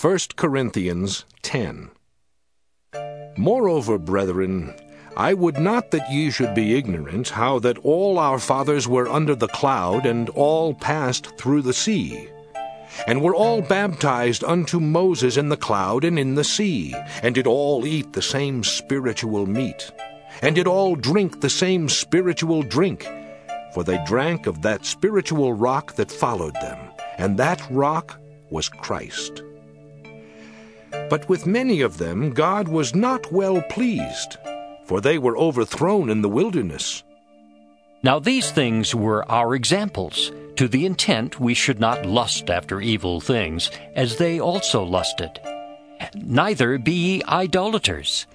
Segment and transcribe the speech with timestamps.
[0.00, 1.90] 1 Corinthians 10.
[3.36, 4.72] Moreover, brethren,
[5.16, 9.34] I would not that ye should be ignorant how that all our fathers were under
[9.34, 12.28] the cloud, and all passed through the sea,
[13.08, 17.48] and were all baptized unto Moses in the cloud and in the sea, and did
[17.48, 19.90] all eat the same spiritual meat,
[20.42, 23.04] and did all drink the same spiritual drink,
[23.74, 26.78] for they drank of that spiritual rock that followed them,
[27.16, 28.16] and that rock
[28.48, 29.42] was Christ.
[31.10, 34.36] But with many of them God was not well pleased,
[34.84, 37.02] for they were overthrown in the wilderness.
[38.02, 43.20] Now these things were our examples, to the intent we should not lust after evil
[43.20, 45.40] things, as they also lusted.
[46.14, 48.26] Neither be ye idolaters,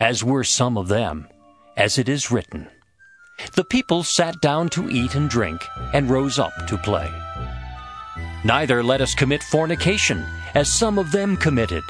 [0.00, 1.28] as were some of them,
[1.76, 2.68] as it is written.
[3.54, 5.64] The people sat down to eat and drink,
[5.94, 7.10] and rose up to play.
[8.44, 10.24] Neither let us commit fornication,
[10.54, 11.84] as some of them committed,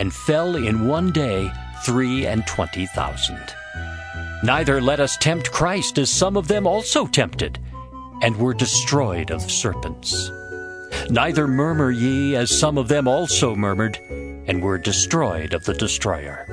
[0.00, 1.52] and fell in one day
[1.84, 3.54] three and twenty thousand.
[4.42, 7.58] Neither let us tempt Christ, as some of them also tempted,
[8.22, 10.30] and were destroyed of serpents.
[11.10, 13.98] Neither murmur ye, as some of them also murmured,
[14.46, 16.46] and were destroyed of the destroyer.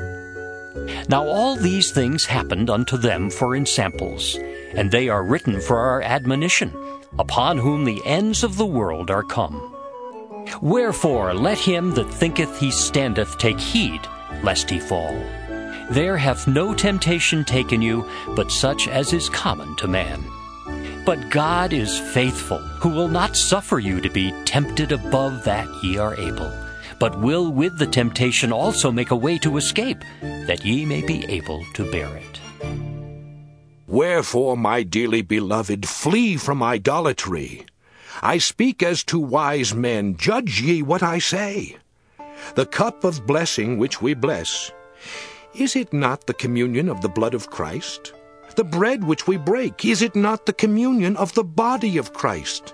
[1.08, 4.36] Now all these things happened unto them for ensamples,
[4.76, 6.74] and they are written for our admonition,
[7.18, 9.74] upon whom the ends of the world are come.
[10.62, 14.02] Wherefore let him that thinketh he standeth take heed,
[14.44, 15.16] lest he fall.
[15.90, 20.24] There hath no temptation taken you, but such as is common to man.
[21.06, 25.98] But God is faithful, who will not suffer you to be tempted above that ye
[25.98, 26.52] are able,
[27.00, 31.24] but will with the temptation also make a way to escape, that ye may be
[31.28, 32.42] able to bear it.
[33.88, 37.66] Wherefore, my dearly beloved, flee from idolatry.
[38.22, 41.78] I speak as to wise men, judge ye what I say.
[42.56, 44.72] The cup of blessing which we bless,
[45.54, 48.14] is it not the communion of the blood of Christ?
[48.56, 52.74] The bread which we break, is it not the communion of the body of Christ?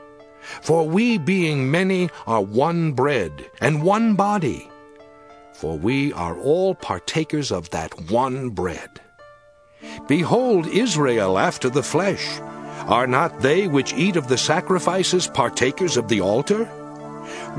[0.61, 4.69] For we, being many, are one bread and one body.
[5.53, 9.01] For we are all partakers of that one bread.
[10.07, 12.39] Behold Israel after the flesh.
[12.87, 16.65] Are not they which eat of the sacrifices partakers of the altar?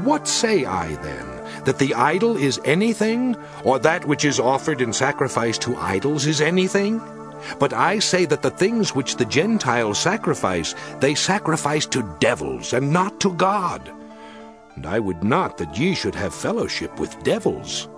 [0.04, 1.34] What say I then?
[1.64, 6.40] that the idol is anything, or that which is offered in sacrifice to idols is
[6.40, 7.00] anything?
[7.58, 12.92] But I say that the things which the Gentiles sacrifice, they sacrifice to devils, and
[12.92, 13.90] not to God.
[14.76, 17.88] And I would not that ye should have fellowship with devils.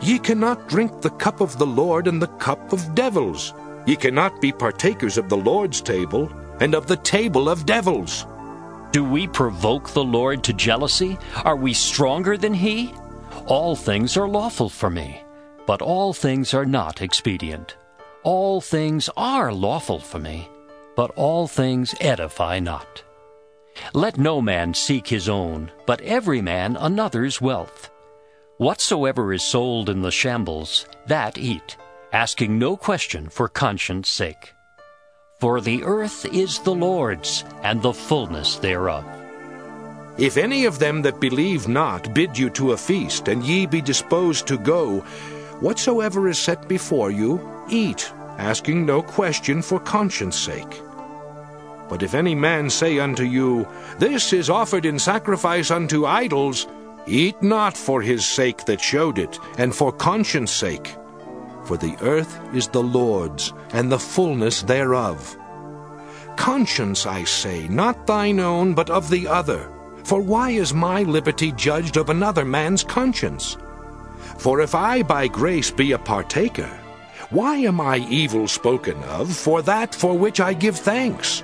[0.00, 3.52] Ye cannot drink the cup of the Lord and the cup of devils.
[3.86, 8.26] Ye cannot be partakers of the Lord's table and of the table of devils.
[8.92, 11.18] Do we provoke the Lord to jealousy?
[11.44, 12.94] Are we stronger than He?
[13.46, 15.22] All things are lawful for me,
[15.66, 17.76] but all things are not expedient.
[18.22, 20.48] All things are lawful for me,
[20.94, 23.02] but all things edify not.
[23.94, 27.90] Let no man seek his own, but every man another's wealth.
[28.58, 31.76] Whatsoever is sold in the shambles, that eat,
[32.12, 34.52] asking no question for conscience sake.
[35.40, 39.04] For the earth is the Lord's, and the fullness thereof.
[40.18, 43.80] If any of them that believe not bid you to a feast, and ye be
[43.80, 45.00] disposed to go,
[45.60, 47.40] whatsoever is set before you,
[47.70, 50.82] eat, asking no question for conscience sake.
[51.88, 53.66] But if any man say unto you,
[53.98, 56.66] This is offered in sacrifice unto idols,
[57.06, 60.94] eat not for his sake that showed it, and for conscience sake.
[61.64, 65.36] For the earth is the Lord's, and the fullness thereof.
[66.36, 69.68] Conscience, I say, not thine own, but of the other.
[70.04, 73.56] For why is my liberty judged of another man's conscience?
[74.38, 76.70] For if I by grace be a partaker,
[77.30, 81.40] why am I evil spoken of for that for which I give thanks?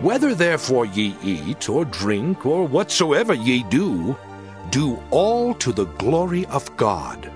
[0.00, 4.16] Whether therefore ye eat, or drink, or whatsoever ye do,
[4.70, 7.30] do all to the glory of God.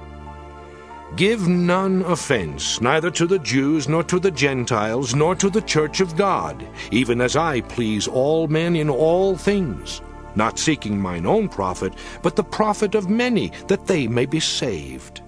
[1.17, 6.01] Give none offense, neither to the Jews, nor to the Gentiles, nor to the church
[6.01, 10.03] of God, even as I please all men in all things,
[10.35, 15.23] not seeking mine own profit, but the profit of many, that they may be saved.